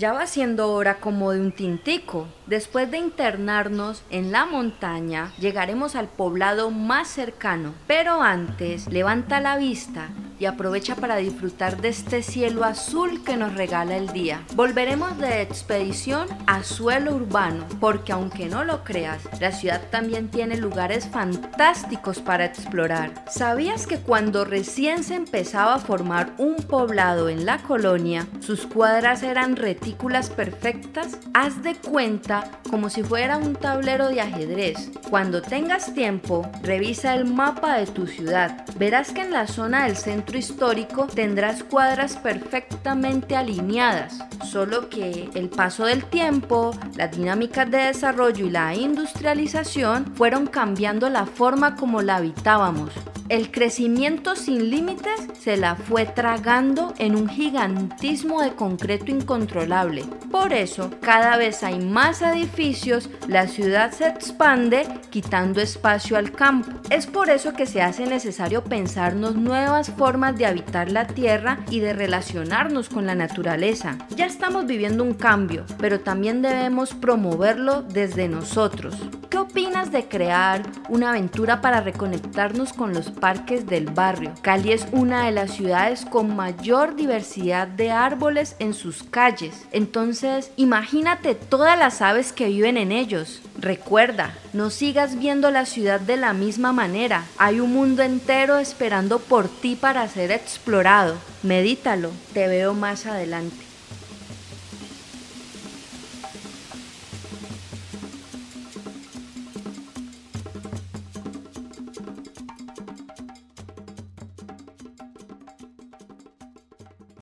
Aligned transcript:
Ya 0.00 0.14
va 0.14 0.26
siendo 0.26 0.72
hora 0.72 0.98
como 0.98 1.32
de 1.32 1.42
un 1.42 1.52
tintico. 1.52 2.26
Después 2.46 2.90
de 2.90 2.96
internarnos 2.96 4.02
en 4.08 4.32
la 4.32 4.46
montaña, 4.46 5.34
llegaremos 5.38 5.94
al 5.94 6.08
poblado 6.08 6.70
más 6.70 7.06
cercano. 7.06 7.74
Pero 7.86 8.22
antes, 8.22 8.90
levanta 8.90 9.42
la 9.42 9.58
vista 9.58 10.08
y 10.40 10.46
aprovecha 10.46 10.96
para 10.96 11.16
disfrutar 11.16 11.80
de 11.80 11.90
este 11.90 12.22
cielo 12.22 12.64
azul 12.64 13.22
que 13.22 13.36
nos 13.36 13.54
regala 13.54 13.96
el 13.96 14.08
día. 14.08 14.42
Volveremos 14.54 15.18
de 15.18 15.42
expedición 15.42 16.26
a 16.46 16.64
suelo 16.64 17.14
urbano, 17.14 17.66
porque 17.78 18.12
aunque 18.12 18.46
no 18.46 18.64
lo 18.64 18.82
creas, 18.82 19.22
la 19.38 19.52
ciudad 19.52 19.82
también 19.90 20.28
tiene 20.28 20.56
lugares 20.56 21.06
fantásticos 21.06 22.20
para 22.20 22.46
explorar. 22.46 23.26
¿Sabías 23.30 23.86
que 23.86 23.98
cuando 23.98 24.46
recién 24.46 25.04
se 25.04 25.14
empezaba 25.14 25.74
a 25.74 25.78
formar 25.78 26.32
un 26.38 26.56
poblado 26.56 27.28
en 27.28 27.44
la 27.44 27.58
colonia, 27.58 28.26
sus 28.40 28.66
cuadras 28.66 29.22
eran 29.22 29.56
retículas 29.56 30.30
perfectas? 30.30 31.18
Haz 31.34 31.62
de 31.62 31.74
cuenta 31.74 32.50
como 32.70 32.88
si 32.88 33.02
fuera 33.02 33.36
un 33.36 33.54
tablero 33.54 34.08
de 34.08 34.22
ajedrez. 34.22 34.90
Cuando 35.10 35.42
tengas 35.42 35.92
tiempo, 35.92 36.50
revisa 36.62 37.14
el 37.14 37.26
mapa 37.26 37.76
de 37.76 37.86
tu 37.86 38.06
ciudad. 38.06 38.64
Verás 38.78 39.12
que 39.12 39.20
en 39.20 39.32
la 39.32 39.46
zona 39.46 39.84
del 39.84 39.96
centro 39.96 40.29
histórico 40.38 41.06
tendrás 41.06 41.62
cuadras 41.64 42.16
perfectamente 42.16 43.36
alineadas, 43.36 44.18
solo 44.44 44.88
que 44.88 45.28
el 45.34 45.48
paso 45.48 45.84
del 45.84 46.04
tiempo, 46.04 46.72
las 46.96 47.16
dinámicas 47.16 47.70
de 47.70 47.78
desarrollo 47.78 48.46
y 48.46 48.50
la 48.50 48.74
industrialización 48.74 50.14
fueron 50.14 50.46
cambiando 50.46 51.08
la 51.08 51.26
forma 51.26 51.76
como 51.76 52.02
la 52.02 52.16
habitábamos. 52.16 52.90
El 53.30 53.52
crecimiento 53.52 54.34
sin 54.34 54.70
límites 54.70 55.28
se 55.38 55.56
la 55.56 55.76
fue 55.76 56.04
tragando 56.04 56.94
en 56.98 57.14
un 57.14 57.28
gigantismo 57.28 58.42
de 58.42 58.56
concreto 58.56 59.12
incontrolable. 59.12 60.04
Por 60.32 60.52
eso, 60.52 60.90
cada 61.00 61.36
vez 61.36 61.62
hay 61.62 61.78
más 61.78 62.22
edificios, 62.22 63.08
la 63.28 63.46
ciudad 63.46 63.92
se 63.92 64.08
expande 64.08 64.84
quitando 65.10 65.60
espacio 65.60 66.16
al 66.16 66.32
campo. 66.32 66.72
Es 66.90 67.06
por 67.06 67.30
eso 67.30 67.52
que 67.52 67.66
se 67.66 67.82
hace 67.82 68.04
necesario 68.04 68.64
pensarnos 68.64 69.36
nuevas 69.36 69.90
formas 69.90 70.36
de 70.36 70.46
habitar 70.46 70.90
la 70.90 71.06
tierra 71.06 71.60
y 71.70 71.78
de 71.78 71.92
relacionarnos 71.92 72.88
con 72.88 73.06
la 73.06 73.14
naturaleza. 73.14 73.96
Ya 74.16 74.26
estamos 74.26 74.66
viviendo 74.66 75.04
un 75.04 75.14
cambio, 75.14 75.64
pero 75.78 76.00
también 76.00 76.42
debemos 76.42 76.94
promoverlo 76.94 77.82
desde 77.82 78.26
nosotros. 78.26 78.96
¿Qué 79.30 79.38
opinas 79.38 79.92
de 79.92 80.08
crear 80.08 80.62
una 80.88 81.10
aventura 81.10 81.60
para 81.60 81.80
reconectarnos 81.80 82.72
con 82.72 82.92
los 82.92 83.12
parques 83.20 83.66
del 83.66 83.86
barrio? 83.86 84.32
Cali 84.42 84.72
es 84.72 84.86
una 84.90 85.26
de 85.26 85.32
las 85.32 85.52
ciudades 85.52 86.04
con 86.04 86.34
mayor 86.34 86.96
diversidad 86.96 87.68
de 87.68 87.90
árboles 87.90 88.56
en 88.58 88.74
sus 88.74 89.02
calles. 89.02 89.66
Entonces, 89.70 90.50
imagínate 90.56 91.34
todas 91.34 91.78
las 91.78 92.02
aves 92.02 92.32
que 92.32 92.46
viven 92.48 92.76
en 92.76 92.90
ellos. 92.90 93.42
Recuerda, 93.58 94.34
no 94.52 94.70
sigas 94.70 95.18
viendo 95.18 95.50
la 95.50 95.66
ciudad 95.66 96.00
de 96.00 96.16
la 96.16 96.32
misma 96.32 96.72
manera. 96.72 97.24
Hay 97.38 97.60
un 97.60 97.72
mundo 97.72 98.02
entero 98.02 98.58
esperando 98.58 99.18
por 99.18 99.48
ti 99.48 99.76
para 99.76 100.08
ser 100.08 100.32
explorado. 100.32 101.16
Medítalo. 101.42 102.10
Te 102.32 102.48
veo 102.48 102.74
más 102.74 103.06
adelante. 103.06 103.69